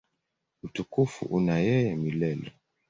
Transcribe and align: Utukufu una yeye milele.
Utukufu 0.65 1.21
una 1.37 1.55
yeye 1.67 1.93
milele. 2.03 2.47